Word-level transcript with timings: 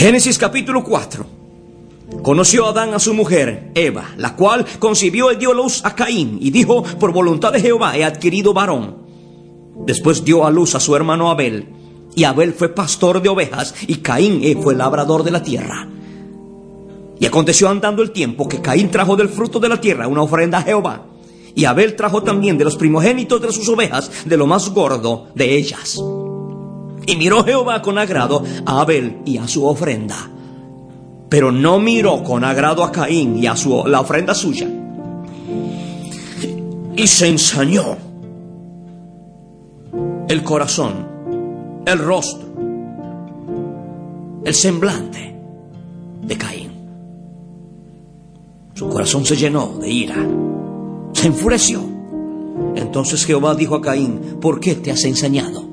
Génesis 0.00 0.38
capítulo 0.38 0.82
4. 0.82 1.26
Conoció 2.22 2.66
Adán 2.66 2.94
a 2.94 2.98
su 2.98 3.12
mujer, 3.12 3.70
Eva, 3.74 4.12
la 4.16 4.34
cual 4.34 4.64
concibió 4.78 5.30
y 5.30 5.36
dio 5.36 5.52
luz 5.52 5.82
a 5.84 5.94
Caín, 5.94 6.38
y 6.40 6.50
dijo, 6.50 6.82
por 6.82 7.12
voluntad 7.12 7.52
de 7.52 7.60
Jehová 7.60 7.98
he 7.98 8.02
adquirido 8.02 8.54
varón. 8.54 8.96
Después 9.84 10.24
dio 10.24 10.46
a 10.46 10.50
luz 10.50 10.74
a 10.74 10.80
su 10.80 10.96
hermano 10.96 11.30
Abel, 11.30 11.68
y 12.16 12.24
Abel 12.24 12.54
fue 12.54 12.70
pastor 12.70 13.20
de 13.20 13.28
ovejas, 13.28 13.74
y 13.88 13.96
Caín 13.96 14.40
eh, 14.42 14.56
fue 14.58 14.74
labrador 14.74 15.22
de 15.22 15.32
la 15.32 15.42
tierra. 15.42 15.86
Y 17.18 17.26
aconteció 17.26 17.68
andando 17.68 18.00
el 18.00 18.12
tiempo 18.12 18.48
que 18.48 18.62
Caín 18.62 18.90
trajo 18.90 19.16
del 19.16 19.28
fruto 19.28 19.60
de 19.60 19.68
la 19.68 19.82
tierra 19.82 20.08
una 20.08 20.22
ofrenda 20.22 20.60
a 20.60 20.62
Jehová, 20.62 21.04
y 21.54 21.66
Abel 21.66 21.94
trajo 21.94 22.22
también 22.22 22.56
de 22.56 22.64
los 22.64 22.76
primogénitos 22.76 23.42
de 23.42 23.52
sus 23.52 23.68
ovejas, 23.68 24.10
de 24.24 24.36
lo 24.38 24.46
más 24.46 24.70
gordo 24.70 25.28
de 25.34 25.58
ellas. 25.58 26.00
Y 27.10 27.16
miró 27.16 27.42
Jehová 27.42 27.82
con 27.82 27.98
agrado 27.98 28.44
a 28.64 28.82
Abel 28.82 29.22
y 29.24 29.36
a 29.38 29.48
su 29.48 29.66
ofrenda. 29.66 30.30
Pero 31.28 31.50
no 31.50 31.80
miró 31.80 32.22
con 32.22 32.44
agrado 32.44 32.84
a 32.84 32.92
Caín 32.92 33.36
y 33.36 33.48
a 33.48 33.56
su, 33.56 33.84
la 33.84 34.00
ofrenda 34.00 34.32
suya. 34.32 34.68
Y 36.96 37.06
se 37.08 37.26
ensañó 37.26 37.96
el 40.28 40.44
corazón, 40.44 41.08
el 41.84 41.98
rostro, 41.98 42.48
el 44.44 44.54
semblante 44.54 45.34
de 46.22 46.38
Caín. 46.38 46.70
Su 48.74 48.88
corazón 48.88 49.26
se 49.26 49.34
llenó 49.34 49.78
de 49.80 49.90
ira, 49.90 50.28
se 51.12 51.26
enfureció. 51.26 51.80
Entonces 52.76 53.26
Jehová 53.26 53.56
dijo 53.56 53.74
a 53.74 53.80
Caín, 53.80 54.38
¿por 54.40 54.60
qué 54.60 54.76
te 54.76 54.92
has 54.92 55.02
ensañado? 55.02 55.69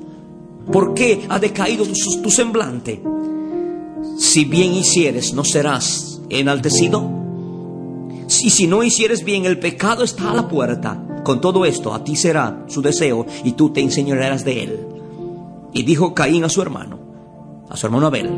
¿Por 0.72 0.94
qué 0.94 1.26
ha 1.28 1.38
decaído 1.38 1.84
tu, 1.84 2.22
tu 2.22 2.30
semblante? 2.30 3.02
Si 4.18 4.44
bien 4.44 4.74
hicieres, 4.74 5.32
¿no 5.32 5.44
serás 5.44 6.20
enaltecido? 6.28 7.18
Y 8.42 8.50
si 8.50 8.66
no 8.66 8.82
hicieres 8.82 9.24
bien, 9.24 9.46
el 9.46 9.58
pecado 9.58 10.04
está 10.04 10.30
a 10.30 10.34
la 10.34 10.48
puerta. 10.48 11.02
Con 11.24 11.40
todo 11.40 11.64
esto, 11.64 11.94
a 11.94 12.04
ti 12.04 12.16
será 12.16 12.64
su 12.68 12.82
deseo 12.82 13.26
y 13.44 13.52
tú 13.52 13.70
te 13.70 13.80
enseñarás 13.80 14.44
de 14.44 14.62
él. 14.62 14.86
Y 15.72 15.82
dijo 15.82 16.14
Caín 16.14 16.44
a 16.44 16.48
su 16.48 16.60
hermano, 16.60 16.98
a 17.68 17.76
su 17.76 17.86
hermano 17.86 18.06
Abel, 18.06 18.30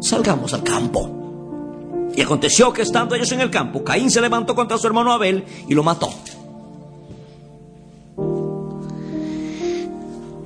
salgamos 0.00 0.54
al 0.54 0.62
campo. 0.62 1.10
Y 2.14 2.22
aconteció 2.22 2.72
que 2.72 2.82
estando 2.82 3.14
ellos 3.14 3.32
en 3.32 3.40
el 3.40 3.50
campo, 3.50 3.84
Caín 3.84 4.10
se 4.10 4.20
levantó 4.20 4.54
contra 4.54 4.78
su 4.78 4.86
hermano 4.86 5.12
Abel 5.12 5.44
y 5.68 5.74
lo 5.74 5.82
mató. 5.82 6.10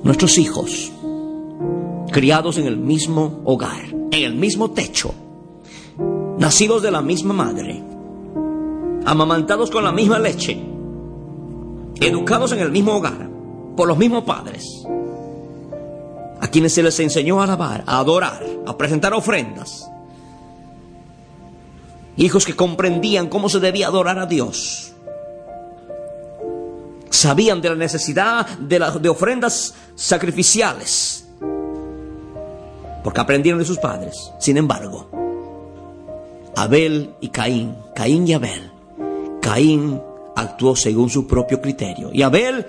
Nuestros 0.03 0.37
hijos 0.37 0.91
criados 2.11 2.57
en 2.57 2.67
el 2.67 2.77
mismo 2.77 3.41
hogar, 3.45 3.85
en 3.85 4.23
el 4.23 4.35
mismo 4.35 4.71
techo, 4.71 5.13
nacidos 6.37 6.81
de 6.81 6.91
la 6.91 7.01
misma 7.01 7.33
madre, 7.33 7.81
amamantados 9.05 9.71
con 9.71 9.83
la 9.83 9.91
misma 9.91 10.19
leche, 10.19 10.61
educados 11.99 12.51
en 12.51 12.59
el 12.59 12.71
mismo 12.71 12.95
hogar, 12.95 13.29
por 13.75 13.87
los 13.87 13.97
mismos 13.97 14.25
padres, 14.25 14.83
a 16.41 16.47
quienes 16.47 16.73
se 16.73 16.83
les 16.83 16.99
enseñó 16.99 17.39
a 17.39 17.45
alabar, 17.45 17.83
a 17.87 17.99
adorar, 17.99 18.45
a 18.65 18.77
presentar 18.77 19.13
ofrendas, 19.13 19.89
hijos 22.17 22.45
que 22.45 22.55
comprendían 22.55 23.29
cómo 23.29 23.47
se 23.47 23.59
debía 23.59 23.87
adorar 23.87 24.19
a 24.19 24.25
Dios, 24.25 24.91
sabían 27.09 27.61
de 27.61 27.69
la 27.69 27.75
necesidad 27.75 28.47
de, 28.59 28.79
de 28.99 29.09
ofrendas 29.09 29.75
sacrificiales, 29.95 31.20
porque 33.03 33.21
aprendieron 33.21 33.59
de 33.59 33.65
sus 33.65 33.79
padres. 33.79 34.31
Sin 34.39 34.57
embargo, 34.57 35.07
Abel 36.55 37.15
y 37.21 37.29
Caín, 37.29 37.75
Caín 37.95 38.27
y 38.27 38.33
Abel, 38.33 38.71
Caín 39.41 40.01
actuó 40.35 40.75
según 40.75 41.09
su 41.09 41.27
propio 41.27 41.61
criterio 41.61 42.09
y 42.13 42.21
Abel 42.21 42.65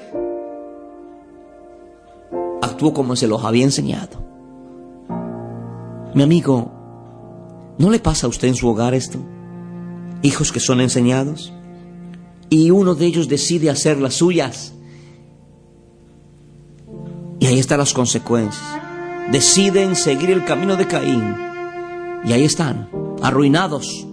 actuó 2.61 2.93
como 2.93 3.17
se 3.17 3.27
los 3.27 3.45
había 3.45 3.65
enseñado. 3.65 4.23
Mi 6.15 6.23
amigo, 6.23 6.71
¿no 7.79 7.91
le 7.91 7.99
pasa 7.99 8.27
a 8.27 8.31
usted 8.31 8.49
en 8.49 8.55
su 8.55 8.69
hogar 8.69 8.95
esto? 8.95 9.19
Hijos 10.23 10.53
que 10.53 10.61
son 10.61 10.81
enseñados 10.81 11.53
y 12.49 12.71
uno 12.71 12.95
de 12.95 13.07
ellos 13.07 13.29
decide 13.29 13.71
hacer 13.71 13.99
las 13.99 14.15
suyas. 14.15 14.75
Y 17.41 17.47
ahí 17.47 17.59
están 17.59 17.79
las 17.79 17.93
consecuencias 17.93 18.82
deciden 19.31 19.97
seguir 19.97 20.31
el 20.31 20.45
camino 20.45 20.77
de 20.77 20.87
Caín. 20.87 21.35
Y 22.25 22.33
ahí 22.33 22.45
están, 22.45 22.89
arruinados, 23.23 24.07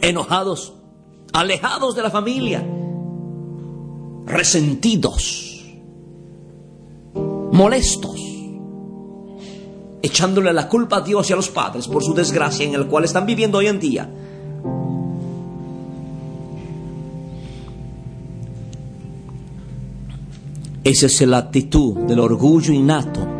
enojados, 0.00 0.74
alejados 1.32 1.94
de 1.94 2.02
la 2.02 2.10
familia, 2.10 2.66
resentidos, 4.26 5.64
molestos, 7.52 8.20
echándole 10.02 10.52
la 10.52 10.68
culpa 10.68 10.98
a 10.98 11.00
Dios 11.00 11.28
y 11.30 11.32
a 11.32 11.36
los 11.36 11.48
padres 11.48 11.88
por 11.88 12.02
su 12.02 12.14
desgracia 12.14 12.66
en 12.66 12.74
el 12.74 12.86
cual 12.86 13.04
están 13.04 13.26
viviendo 13.26 13.58
hoy 13.58 13.66
en 13.66 13.80
día. 13.80 14.10
Esa 20.84 21.06
es 21.06 21.20
la 21.22 21.38
actitud 21.38 21.96
del 22.06 22.20
orgullo 22.20 22.72
innato 22.72 23.35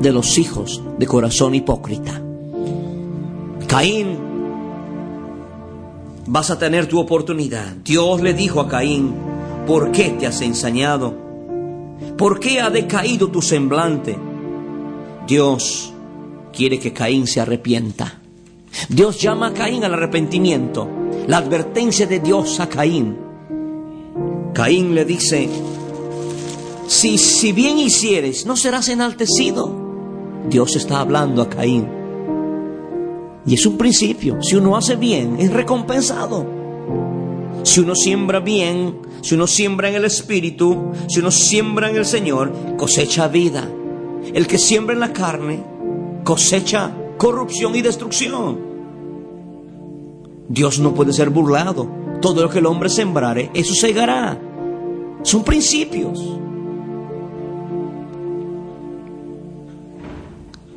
de 0.00 0.12
los 0.12 0.38
hijos 0.38 0.82
de 0.98 1.06
corazón 1.06 1.54
hipócrita. 1.54 2.20
Caín, 3.66 4.18
vas 6.26 6.50
a 6.50 6.58
tener 6.58 6.86
tu 6.86 6.98
oportunidad. 6.98 7.74
Dios 7.84 8.20
le 8.20 8.34
dijo 8.34 8.60
a 8.60 8.68
Caín, 8.68 9.14
¿por 9.66 9.92
qué 9.92 10.10
te 10.10 10.26
has 10.26 10.40
ensañado? 10.40 11.14
¿Por 12.16 12.40
qué 12.40 12.60
ha 12.60 12.70
decaído 12.70 13.28
tu 13.28 13.42
semblante? 13.42 14.18
Dios 15.26 15.92
quiere 16.52 16.78
que 16.78 16.92
Caín 16.92 17.26
se 17.26 17.40
arrepienta. 17.40 18.20
Dios 18.88 19.20
llama 19.20 19.48
a 19.48 19.54
Caín 19.54 19.84
al 19.84 19.94
arrepentimiento. 19.94 20.88
La 21.26 21.38
advertencia 21.38 22.06
de 22.06 22.20
Dios 22.20 22.60
a 22.60 22.68
Caín. 22.68 23.16
Caín 24.52 24.94
le 24.94 25.04
dice, 25.04 25.48
si, 26.86 27.18
si 27.18 27.52
bien 27.52 27.78
hicieres, 27.78 28.46
¿no 28.46 28.56
serás 28.56 28.88
enaltecido? 28.88 29.85
Dios 30.48 30.76
está 30.76 31.00
hablando 31.00 31.42
a 31.42 31.48
Caín. 31.48 31.88
Y 33.46 33.54
es 33.54 33.64
un 33.66 33.78
principio. 33.78 34.42
Si 34.42 34.56
uno 34.56 34.76
hace 34.76 34.96
bien, 34.96 35.36
es 35.38 35.52
recompensado. 35.52 36.46
Si 37.62 37.80
uno 37.80 37.94
siembra 37.94 38.40
bien, 38.40 38.98
si 39.22 39.34
uno 39.34 39.46
siembra 39.46 39.88
en 39.88 39.96
el 39.96 40.04
Espíritu, 40.04 40.92
si 41.08 41.20
uno 41.20 41.30
siembra 41.30 41.90
en 41.90 41.96
el 41.96 42.06
Señor, 42.06 42.52
cosecha 42.76 43.28
vida. 43.28 43.68
El 44.34 44.46
que 44.46 44.58
siembra 44.58 44.94
en 44.94 45.00
la 45.00 45.12
carne, 45.12 45.64
cosecha 46.24 46.92
corrupción 47.16 47.74
y 47.74 47.82
destrucción. 47.82 48.58
Dios 50.48 50.78
no 50.78 50.94
puede 50.94 51.12
ser 51.12 51.30
burlado. 51.30 51.88
Todo 52.20 52.42
lo 52.42 52.48
que 52.48 52.58
el 52.60 52.66
hombre 52.66 52.88
sembrare, 52.88 53.50
eso 53.54 53.74
segará. 53.74 54.40
Son 55.22 55.44
principios. 55.44 56.38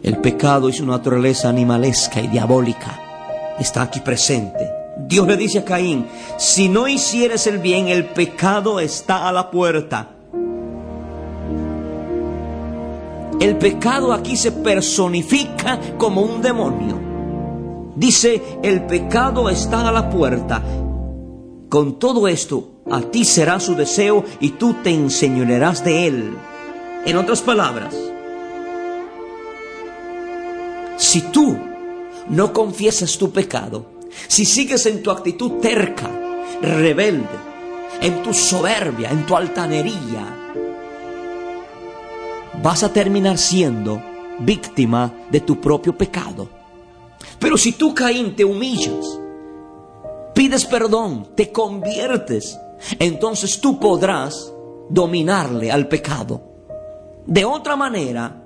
El 0.09 0.17
pecado 0.17 0.69
y 0.69 0.73
su 0.73 0.87
naturaleza 0.87 1.49
animalesca 1.49 2.19
y 2.19 2.25
diabólica 2.29 2.99
está 3.59 3.83
aquí 3.83 3.99
presente. 3.99 4.67
Dios 4.97 5.27
le 5.27 5.37
dice 5.37 5.59
a 5.59 5.63
Caín, 5.63 6.07
si 6.39 6.67
no 6.67 6.87
hicieres 6.87 7.45
el 7.45 7.59
bien, 7.59 7.89
el 7.89 8.05
pecado 8.05 8.79
está 8.79 9.29
a 9.29 9.31
la 9.31 9.51
puerta. 9.51 10.09
El 13.39 13.57
pecado 13.57 14.11
aquí 14.11 14.35
se 14.35 14.51
personifica 14.51 15.79
como 15.99 16.21
un 16.21 16.41
demonio. 16.41 16.99
Dice, 17.95 18.41
el 18.63 18.87
pecado 18.87 19.47
está 19.47 19.89
a 19.89 19.91
la 19.91 20.09
puerta. 20.09 20.63
Con 21.69 21.99
todo 21.99 22.27
esto, 22.27 22.81
a 22.89 23.01
ti 23.01 23.25
será 23.25 23.59
su 23.59 23.75
deseo 23.75 24.23
y 24.39 24.53
tú 24.53 24.77
te 24.81 24.89
enseñorearás 24.89 25.83
de 25.83 26.07
él. 26.07 26.33
En 27.05 27.15
otras 27.15 27.43
palabras, 27.43 27.95
si 31.09 31.21
tú 31.21 31.57
no 32.29 32.53
confiesas 32.53 33.17
tu 33.17 33.31
pecado, 33.31 33.83
si 34.27 34.45
sigues 34.45 34.85
en 34.85 35.01
tu 35.01 35.09
actitud 35.09 35.53
terca, 35.53 36.07
rebelde, 36.61 37.25
en 37.99 38.21
tu 38.21 38.31
soberbia, 38.31 39.09
en 39.09 39.25
tu 39.25 39.35
altanería, 39.35 40.53
vas 42.61 42.83
a 42.83 42.93
terminar 42.93 43.39
siendo 43.39 43.99
víctima 44.37 45.11
de 45.31 45.39
tu 45.39 45.59
propio 45.59 45.97
pecado. 45.97 46.47
Pero 47.39 47.57
si 47.57 47.71
tú, 47.71 47.95
Caín, 47.95 48.35
te 48.35 48.45
humillas, 48.45 49.19
pides 50.35 50.67
perdón, 50.67 51.29
te 51.33 51.51
conviertes, 51.51 52.59
entonces 52.99 53.59
tú 53.59 53.79
podrás 53.79 54.53
dominarle 54.89 55.71
al 55.71 55.87
pecado. 55.87 56.39
De 57.25 57.45
otra 57.45 57.75
manera, 57.75 58.43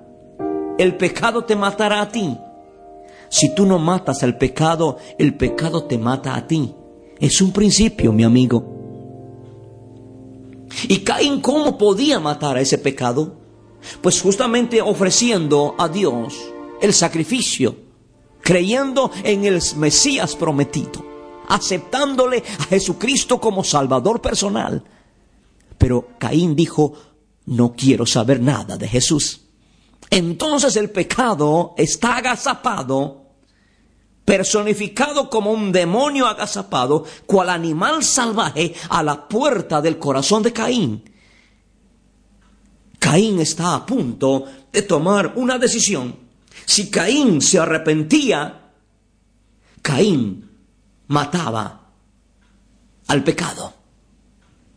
el 0.78 0.96
pecado 0.96 1.44
te 1.44 1.58
matará 1.58 2.00
a 2.00 2.10
ti. 2.10 2.38
Si 3.34 3.50
tú 3.56 3.66
no 3.66 3.80
matas 3.80 4.22
al 4.22 4.38
pecado, 4.38 5.00
el 5.18 5.36
pecado 5.36 5.86
te 5.86 5.98
mata 5.98 6.36
a 6.36 6.46
ti. 6.46 6.72
Es 7.20 7.42
un 7.42 7.52
principio, 7.52 8.14
mi 8.14 8.24
amigo. 8.24 8.64
¿Y 10.88 11.00
Caín 11.00 11.42
cómo 11.42 11.76
podía 11.76 12.20
matar 12.20 12.58
a 12.58 12.62
ese 12.62 12.78
pecado? 12.78 13.42
Pues 14.04 14.22
justamente 14.22 14.84
ofreciendo 14.84 15.74
a 15.80 15.90
Dios 15.90 16.36
el 16.80 16.94
sacrificio, 16.94 17.76
creyendo 18.40 19.10
en 19.24 19.46
el 19.46 19.60
Mesías 19.78 20.36
prometido, 20.36 21.04
aceptándole 21.48 22.44
a 22.60 22.64
Jesucristo 22.66 23.42
como 23.42 23.64
Salvador 23.64 24.22
personal. 24.22 24.84
Pero 25.80 26.08
Caín 26.20 26.56
dijo, 26.56 26.94
no 27.48 27.74
quiero 27.76 28.06
saber 28.06 28.40
nada 28.40 28.78
de 28.78 28.88
Jesús. 28.88 29.42
Entonces 30.12 30.76
el 30.76 30.92
pecado 30.92 31.74
está 31.76 32.18
agazapado 32.18 33.23
personificado 34.26 35.30
como 35.30 35.52
un 35.52 35.72
demonio 35.72 36.28
agazapado, 36.28 37.06
cual 37.26 37.50
animal 37.50 38.04
salvaje 38.04 38.74
a 38.90 39.04
la 39.04 39.28
puerta 39.28 39.82
del 39.82 40.00
corazón 40.00 40.44
de 40.44 40.54
Caín. 40.54 41.04
Caín 43.00 43.40
está 43.40 43.76
a 43.76 43.86
punto 43.86 44.46
de 44.72 44.82
tomar 44.82 45.34
una 45.36 45.58
decisión. 45.58 46.16
Si 46.66 46.90
Caín 46.90 47.42
se 47.42 47.60
arrepentía, 47.60 48.72
Caín 49.82 50.50
mataba 51.08 51.92
al 53.08 53.24
pecado. 53.24 53.74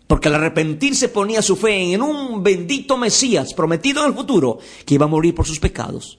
Porque 0.06 0.28
al 0.28 0.37
arrepentirse 0.37 1.08
ponía 1.08 1.43
su 1.43 1.56
fe 1.56 1.93
en 1.93 2.02
un 2.02 2.43
bendito 2.43 2.96
Mesías 2.96 3.54
prometido 3.54 4.02
en 4.02 4.08
el 4.08 4.16
futuro 4.16 4.58
que 4.84 4.94
iba 4.94 5.04
a 5.04 5.08
morir 5.08 5.34
por 5.34 5.46
sus 5.46 5.58
pecados. 5.58 6.19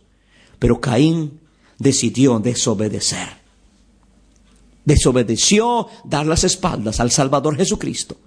Pero 0.59 0.81
Caín 0.81 1.39
decidió 1.77 2.39
desobedecer. 2.39 3.27
Desobedeció 4.85 5.88
dar 6.06 6.25
las 6.25 6.44
espaldas 6.44 7.00
al 7.00 7.12
Salvador 7.12 7.57
Jesucristo. 7.57 8.18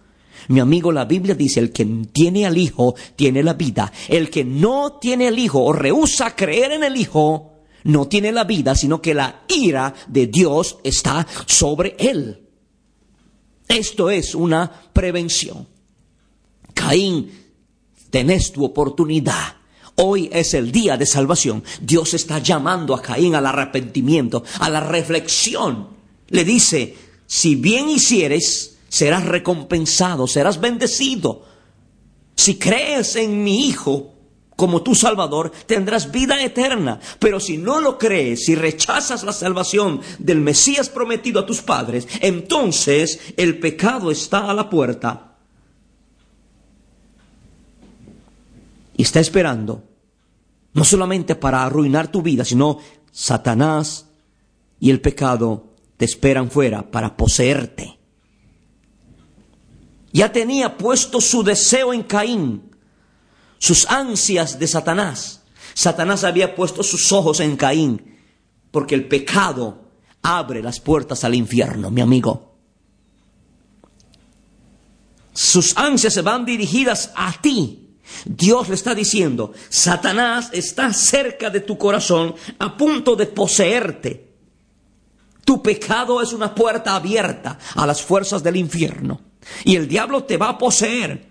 Mi 0.48 0.60
amigo, 0.60 0.90
la 0.92 1.04
Biblia 1.04 1.34
dice, 1.34 1.60
el 1.60 1.72
que 1.72 1.84
tiene 2.12 2.46
al 2.46 2.58
Hijo 2.58 2.94
tiene 3.16 3.42
la 3.42 3.54
vida. 3.54 3.92
El 4.08 4.30
que 4.30 4.44
no 4.44 4.98
tiene 5.00 5.28
al 5.28 5.38
Hijo 5.38 5.62
o 5.62 5.72
rehúsa 5.72 6.34
creer 6.34 6.72
en 6.72 6.84
el 6.84 6.96
Hijo, 6.96 7.52
no 7.84 8.08
tiene 8.08 8.32
la 8.32 8.44
vida, 8.44 8.74
sino 8.74 9.00
que 9.00 9.14
la 9.14 9.42
ira 9.48 9.94
de 10.06 10.26
Dios 10.26 10.78
está 10.84 11.26
sobre 11.46 11.96
él. 11.98 12.46
Esto 13.68 14.10
es 14.10 14.34
una 14.34 14.70
prevención. 14.92 15.68
Caín, 16.74 17.30
tenés 18.10 18.52
tu 18.52 18.64
oportunidad 18.64 19.59
Hoy 20.02 20.30
es 20.32 20.54
el 20.54 20.72
día 20.72 20.96
de 20.96 21.04
salvación. 21.04 21.62
Dios 21.82 22.14
está 22.14 22.38
llamando 22.38 22.94
a 22.94 23.02
Caín 23.02 23.34
al 23.34 23.44
arrepentimiento, 23.44 24.42
a 24.58 24.70
la 24.70 24.80
reflexión. 24.80 25.88
Le 26.28 26.42
dice, 26.42 26.96
si 27.26 27.54
bien 27.56 27.90
hicieres, 27.90 28.78
serás 28.88 29.26
recompensado, 29.26 30.26
serás 30.26 30.58
bendecido. 30.58 31.44
Si 32.34 32.58
crees 32.58 33.14
en 33.16 33.44
mi 33.44 33.68
Hijo 33.68 34.14
como 34.56 34.80
tu 34.80 34.94
Salvador, 34.94 35.52
tendrás 35.66 36.10
vida 36.10 36.42
eterna. 36.42 36.98
Pero 37.18 37.38
si 37.38 37.58
no 37.58 37.78
lo 37.78 37.98
crees, 37.98 38.46
si 38.46 38.54
rechazas 38.54 39.22
la 39.22 39.34
salvación 39.34 40.00
del 40.18 40.40
Mesías 40.40 40.88
prometido 40.88 41.40
a 41.40 41.46
tus 41.46 41.60
padres, 41.60 42.08
entonces 42.22 43.20
el 43.36 43.58
pecado 43.58 44.10
está 44.10 44.50
a 44.50 44.54
la 44.54 44.70
puerta. 44.70 45.36
Y 48.96 49.02
está 49.02 49.20
esperando 49.20 49.89
no 50.72 50.84
solamente 50.84 51.34
para 51.34 51.64
arruinar 51.64 52.08
tu 52.08 52.22
vida, 52.22 52.44
sino 52.44 52.78
Satanás 53.10 54.06
y 54.78 54.90
el 54.90 55.00
pecado 55.00 55.74
te 55.96 56.04
esperan 56.04 56.50
fuera 56.50 56.90
para 56.90 57.16
poseerte. 57.16 57.98
Ya 60.12 60.32
tenía 60.32 60.76
puesto 60.76 61.20
su 61.20 61.42
deseo 61.42 61.92
en 61.92 62.02
Caín, 62.02 62.70
sus 63.58 63.86
ansias 63.86 64.58
de 64.58 64.66
Satanás. 64.66 65.42
Satanás 65.74 66.24
había 66.24 66.54
puesto 66.56 66.82
sus 66.82 67.12
ojos 67.12 67.40
en 67.40 67.56
Caín, 67.56 68.18
porque 68.70 68.94
el 68.94 69.06
pecado 69.06 69.90
abre 70.22 70.62
las 70.62 70.80
puertas 70.80 71.24
al 71.24 71.34
infierno, 71.34 71.90
mi 71.90 72.00
amigo. 72.00 72.56
Sus 75.32 75.76
ansias 75.76 76.12
se 76.12 76.22
van 76.22 76.44
dirigidas 76.44 77.12
a 77.14 77.32
ti, 77.40 77.79
Dios 78.24 78.68
le 78.68 78.74
está 78.74 78.94
diciendo, 78.94 79.52
Satanás 79.68 80.50
está 80.52 80.92
cerca 80.92 81.50
de 81.50 81.60
tu 81.60 81.78
corazón 81.78 82.34
a 82.58 82.76
punto 82.76 83.16
de 83.16 83.26
poseerte. 83.26 84.28
Tu 85.44 85.62
pecado 85.62 86.22
es 86.22 86.32
una 86.32 86.54
puerta 86.54 86.94
abierta 86.94 87.58
a 87.74 87.86
las 87.86 88.02
fuerzas 88.02 88.42
del 88.42 88.56
infierno. 88.56 89.20
Y 89.64 89.76
el 89.76 89.88
diablo 89.88 90.24
te 90.24 90.36
va 90.36 90.50
a 90.50 90.58
poseer. 90.58 91.28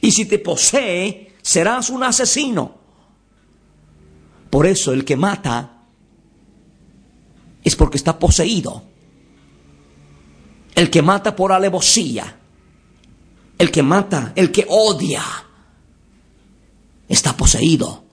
Y 0.00 0.12
si 0.12 0.26
te 0.26 0.38
posee, 0.38 1.36
serás 1.42 1.90
un 1.90 2.02
asesino. 2.02 2.78
Por 4.50 4.66
eso 4.66 4.92
el 4.92 5.04
que 5.04 5.16
mata 5.16 5.82
es 7.64 7.76
porque 7.76 7.98
está 7.98 8.18
poseído. 8.18 8.84
El 10.74 10.90
que 10.90 11.02
mata 11.02 11.34
por 11.34 11.52
alevosía. 11.52 12.38
El 13.58 13.70
que 13.70 13.82
mata, 13.82 14.32
el 14.36 14.52
que 14.52 14.64
odia 14.68 15.22
poseído 17.48 18.04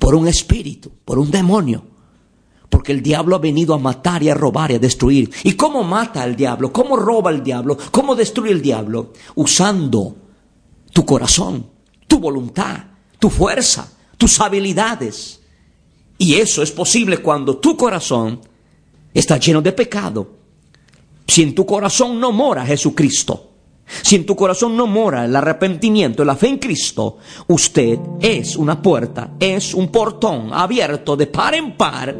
por 0.00 0.16
un 0.16 0.26
espíritu, 0.26 0.90
por 1.04 1.16
un 1.16 1.30
demonio. 1.30 1.84
Porque 2.68 2.90
el 2.90 3.00
diablo 3.00 3.36
ha 3.36 3.38
venido 3.38 3.72
a 3.72 3.78
matar 3.78 4.20
y 4.24 4.28
a 4.28 4.34
robar 4.34 4.72
y 4.72 4.74
a 4.74 4.78
destruir. 4.80 5.30
¿Y 5.44 5.52
cómo 5.52 5.84
mata 5.84 6.24
el 6.24 6.34
diablo? 6.34 6.72
¿Cómo 6.72 6.96
roba 6.96 7.30
el 7.30 7.44
diablo? 7.44 7.78
¿Cómo 7.92 8.16
destruye 8.16 8.50
el 8.50 8.60
diablo? 8.60 9.12
Usando 9.36 10.16
tu 10.92 11.06
corazón, 11.06 11.70
tu 12.08 12.18
voluntad, 12.18 12.78
tu 13.20 13.30
fuerza, 13.30 13.92
tus 14.18 14.40
habilidades. 14.40 15.40
Y 16.18 16.34
eso 16.34 16.64
es 16.64 16.72
posible 16.72 17.18
cuando 17.18 17.58
tu 17.58 17.76
corazón 17.76 18.40
está 19.14 19.38
lleno 19.38 19.62
de 19.62 19.70
pecado. 19.70 20.28
Si 21.28 21.42
en 21.42 21.54
tu 21.54 21.64
corazón 21.64 22.18
no 22.18 22.32
mora 22.32 22.66
Jesucristo, 22.66 23.45
si 24.02 24.16
en 24.16 24.26
tu 24.26 24.34
corazón 24.34 24.76
no 24.76 24.86
mora 24.86 25.24
el 25.24 25.36
arrepentimiento, 25.36 26.24
la 26.24 26.36
fe 26.36 26.48
en 26.48 26.58
Cristo, 26.58 27.18
usted 27.48 27.98
es 28.20 28.56
una 28.56 28.80
puerta, 28.80 29.30
es 29.38 29.74
un 29.74 29.88
portón 29.88 30.52
abierto 30.52 31.16
de 31.16 31.26
par 31.26 31.54
en 31.54 31.76
par, 31.76 32.14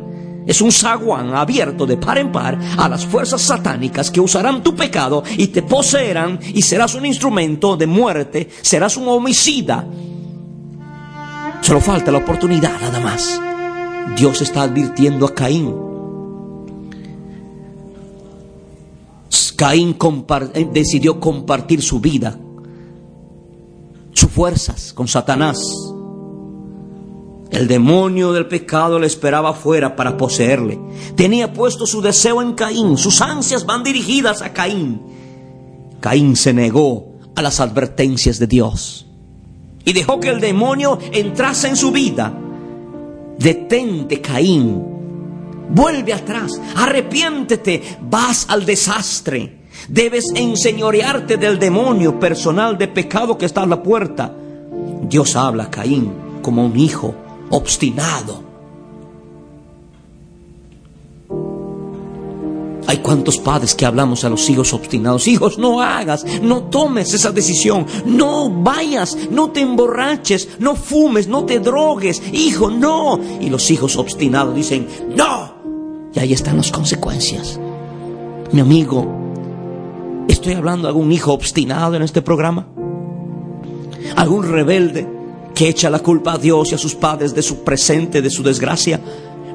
es 0.47 0.61
un 0.61 0.71
zaguán 0.71 1.35
abierto 1.35 1.87
de 1.87 1.97
par 1.97 2.19
en 2.19 2.31
par 2.31 2.59
a 2.79 2.89
las 2.89 3.05
fuerzas 3.05 3.43
satánicas 3.43 4.11
que 4.11 4.21
usarán 4.21 4.63
tu 4.63 4.75
pecado 4.77 5.25
y 5.37 5.49
te 5.49 5.63
poseerán 5.63 6.39
y 6.43 6.63
serás 6.63 6.95
un 6.95 7.05
instrumento 7.05 7.77
de 7.77 7.87
muerte, 7.87 8.49
serás 8.63 8.97
un 8.97 9.09
homicida. 9.09 9.87
Solo 11.63 11.81
falta 11.81 12.13
la 12.13 12.19
oportunidad 12.19 12.81
nada 12.81 13.01
más. 13.01 13.41
Dios 14.17 14.41
está 14.41 14.63
advirtiendo 14.63 15.27
a 15.27 15.35
Caín 15.35 15.86
Caín 19.57 19.97
eh, 20.55 20.69
decidió 20.73 21.19
compartir 21.19 21.83
su 21.83 21.99
vida, 22.01 22.39
sus 24.13 24.31
fuerzas 24.31 24.93
con 24.93 25.09
Satanás. 25.09 25.59
El 27.51 27.69
demonio 27.69 28.33
del 28.33 28.47
pecado 28.47 28.99
le 28.99 29.07
esperaba 29.07 29.51
afuera 29.51 29.97
para 29.97 30.17
poseerle. 30.17 30.79
Tenía 31.15 31.53
puesto 31.53 31.87
su 31.87 32.03
deseo 32.03 32.43
en 32.43 32.53
Caín, 32.53 32.99
sus 32.99 33.21
ansias 33.23 33.65
van 33.65 33.83
dirigidas 33.83 34.43
a 34.43 34.53
Caín. 34.53 35.01
Caín 36.01 36.37
se 36.37 36.53
negó 36.53 37.15
a 37.35 37.43
las 37.43 37.61
advertencias 37.61 38.39
de 38.39 38.47
Dios 38.47 39.07
y 39.85 39.93
dejó 39.93 40.21
que 40.21 40.29
el 40.29 40.41
demonio 40.41 40.99
entrase 41.13 41.69
en 41.69 41.77
su 41.77 41.93
vida. 41.93 42.35
Detente, 43.39 44.21
Caín, 44.21 44.96
Vuelve 45.69 46.13
atrás, 46.13 46.61
arrepiéntete, 46.77 47.99
vas 48.03 48.47
al 48.49 48.65
desastre. 48.65 49.67
Debes 49.89 50.33
enseñorearte 50.35 51.37
del 51.37 51.59
demonio 51.59 52.19
personal 52.19 52.79
de 52.79 52.89
pecado 52.89 53.37
que 53.37 53.47
está 53.47 53.63
a 53.63 53.67
la 53.67 53.83
puerta. 53.83 54.35
Dios 55.03 55.37
habla 55.37 55.65
a 55.65 55.71
Caín 55.71 56.13
como 56.43 56.65
un 56.65 56.79
hijo 56.79 57.15
obstinado. 57.51 58.47
Hay 62.89 62.99
cuantos 62.99 63.39
padres 63.39 63.75
que 63.75 63.85
hablamos 63.85 64.25
a 64.25 64.29
los 64.29 64.49
hijos 64.49 64.73
obstinados. 64.73 65.27
Hijos, 65.27 65.59
no 65.59 65.83
hagas, 65.83 66.25
no 66.41 66.65
tomes 66.65 67.13
esa 67.15 67.33
decisión, 67.33 67.85
no 68.05 68.49
vayas, 68.49 69.17
no 69.31 69.51
te 69.51 69.61
emborraches, 69.61 70.49
no 70.61 70.77
fumes, 70.77 71.27
no 71.27 71.45
te 71.45 71.59
drogues. 71.59 72.23
Hijo, 72.33 72.71
no. 72.71 73.19
Y 73.41 73.51
los 73.51 73.71
hijos 73.73 73.97
obstinados 73.97 74.55
dicen, 74.55 74.87
no. 75.17 75.56
Y 76.17 76.19
ahí 76.19 76.33
están 76.33 76.57
las 76.57 76.73
consecuencias. 76.73 77.61
Mi 78.51 78.61
amigo, 78.61 79.07
¿estoy 80.29 80.55
hablando 80.55 80.85
de 80.85 80.89
algún 80.89 81.13
hijo 81.13 81.35
obstinado 81.35 81.95
en 81.95 82.01
este 82.01 82.23
programa? 82.23 82.67
¿Algún 84.17 84.51
rebelde 84.51 85.07
que 85.55 85.69
echa 85.69 85.91
la 85.91 85.99
culpa 85.99 86.33
a 86.33 86.39
Dios 86.39 86.73
y 86.73 86.75
a 86.75 86.79
sus 86.79 86.95
padres 86.95 87.35
de 87.35 87.43
su 87.43 87.65
presente, 87.65 88.23
de 88.23 88.31
su 88.31 88.43
desgracia? 88.43 88.99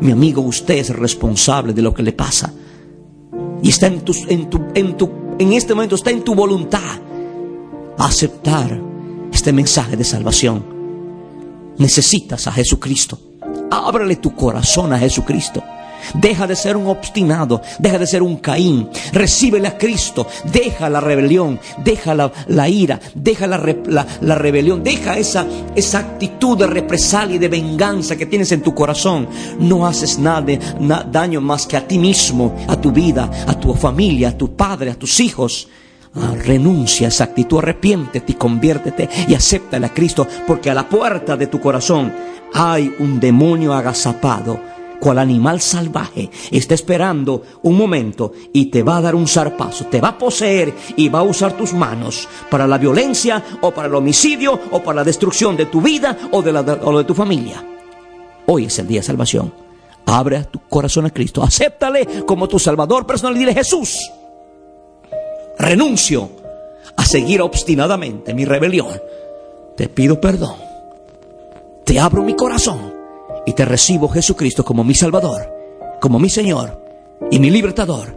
Mi 0.01 0.11
amigo, 0.11 0.43
usted 0.43 0.75
es 0.75 0.95
responsable 0.95 1.73
de 1.73 1.81
lo 1.81 1.95
que 1.95 2.03
le 2.03 2.13
pasa. 2.13 2.53
Y 3.63 3.69
está 3.69 3.87
en, 3.87 4.01
tu, 4.01 4.13
en, 4.27 4.47
tu, 4.47 4.61
en, 4.75 4.95
en 5.39 5.53
este 5.53 5.73
momento, 5.73 5.95
está 5.95 6.11
en 6.11 6.21
tu 6.21 6.35
voluntad 6.35 6.99
aceptar 7.97 8.79
este 9.33 9.51
mensaje 9.51 9.97
de 9.97 10.03
salvación. 10.03 10.63
Necesitas 11.79 12.45
a 12.45 12.51
Jesucristo. 12.51 13.17
Ábrele 13.71 14.17
tu 14.17 14.35
corazón 14.35 14.93
a 14.93 14.99
Jesucristo. 14.99 15.63
Deja 16.13 16.47
de 16.47 16.55
ser 16.55 16.75
un 16.77 16.87
obstinado, 16.87 17.61
deja 17.79 17.97
de 17.97 18.07
ser 18.07 18.21
un 18.23 18.37
Caín. 18.37 18.89
Recíbele 19.13 19.67
a 19.67 19.77
Cristo, 19.77 20.27
deja 20.51 20.89
la 20.89 20.99
rebelión, 20.99 21.59
deja 21.83 22.13
la, 22.13 22.69
ira, 22.69 22.99
deja 23.15 23.47
la, 23.47 23.57
la, 24.21 24.35
rebelión, 24.35 24.83
deja 24.83 25.17
esa, 25.17 25.45
esa 25.75 25.99
actitud 25.99 26.57
de 26.57 26.67
represalia 26.67 27.35
y 27.35 27.39
de 27.39 27.47
venganza 27.47 28.15
que 28.15 28.25
tienes 28.25 28.51
en 28.51 28.61
tu 28.61 28.73
corazón. 28.73 29.27
No 29.59 29.85
haces 29.85 30.19
nada, 30.19 30.41
daño 31.11 31.41
más 31.41 31.67
que 31.67 31.77
a 31.77 31.87
ti 31.87 31.97
mismo, 31.97 32.55
a 32.67 32.75
tu 32.75 32.91
vida, 32.91 33.29
a 33.47 33.53
tu 33.53 33.73
familia, 33.73 34.29
a 34.29 34.37
tu 34.37 34.55
padre, 34.55 34.91
a 34.91 34.95
tus 34.95 35.19
hijos. 35.19 35.67
Ah, 36.13 36.33
renuncia 36.35 37.07
a 37.07 37.09
esa 37.09 37.23
actitud, 37.23 37.59
arrepiéntete 37.59 38.33
y 38.33 38.35
conviértete 38.35 39.09
y 39.29 39.33
acéptale 39.33 39.85
a 39.85 39.93
Cristo, 39.93 40.27
porque 40.45 40.69
a 40.69 40.73
la 40.73 40.89
puerta 40.89 41.37
de 41.37 41.47
tu 41.47 41.61
corazón 41.61 42.13
hay 42.53 42.93
un 42.99 43.17
demonio 43.17 43.73
agazapado 43.73 44.59
cual 45.01 45.17
animal 45.17 45.59
salvaje, 45.59 46.29
está 46.51 46.75
esperando 46.75 47.41
un 47.63 47.75
momento 47.75 48.33
y 48.53 48.67
te 48.67 48.83
va 48.83 48.97
a 48.97 49.01
dar 49.01 49.15
un 49.15 49.27
zarpazo, 49.27 49.87
te 49.87 49.99
va 49.99 50.09
a 50.09 50.17
poseer 50.17 50.73
y 50.95 51.09
va 51.09 51.19
a 51.19 51.23
usar 51.23 51.57
tus 51.57 51.73
manos 51.73 52.29
para 52.51 52.67
la 52.67 52.77
violencia 52.77 53.43
o 53.61 53.71
para 53.71 53.87
el 53.87 53.95
homicidio 53.95 54.57
o 54.69 54.79
para 54.83 54.97
la 54.97 55.03
destrucción 55.03 55.57
de 55.57 55.65
tu 55.65 55.81
vida 55.81 56.15
o 56.31 56.43
de, 56.43 56.53
la, 56.53 56.61
de 56.61 57.03
tu 57.03 57.15
familia. 57.15 57.65
Hoy 58.45 58.65
es 58.65 58.77
el 58.77 58.87
día 58.87 58.99
de 58.99 59.07
salvación. 59.07 59.51
Abre 60.05 60.43
tu 60.45 60.59
corazón 60.69 61.07
a 61.07 61.09
Cristo, 61.09 61.41
acéptale 61.41 62.23
como 62.27 62.47
tu 62.47 62.59
Salvador 62.59 63.07
personal 63.07 63.35
y 63.35 63.39
dile 63.39 63.55
Jesús, 63.55 63.97
renuncio 65.57 66.29
a 66.95 67.05
seguir 67.05 67.41
obstinadamente 67.41 68.35
mi 68.35 68.45
rebelión. 68.45 69.01
Te 69.75 69.89
pido 69.89 70.21
perdón. 70.21 70.57
Te 71.85 71.99
abro 71.99 72.21
mi 72.21 72.35
corazón 72.35 72.90
y 73.45 73.53
te 73.53 73.65
recibo 73.65 74.09
Jesucristo 74.09 74.63
como 74.63 74.83
mi 74.83 74.93
Salvador, 74.93 75.51
como 75.99 76.19
mi 76.19 76.29
Señor 76.29 76.79
y 77.29 77.39
mi 77.39 77.49
libertador, 77.49 78.15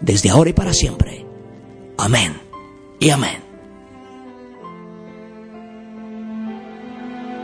desde 0.00 0.30
ahora 0.30 0.50
y 0.50 0.52
para 0.52 0.72
siempre. 0.72 1.26
Amén 1.98 2.40
y 2.98 3.10
amén. 3.10 3.42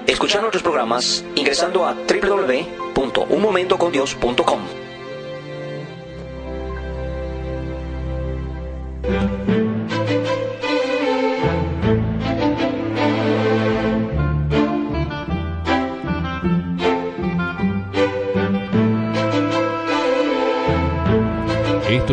Escucha 0.07 0.41
nuestros 0.41 0.63
programas 0.63 1.25
ingresando 1.35 1.85
a 1.85 1.95
www.unmomentocondios.com. 1.95 4.86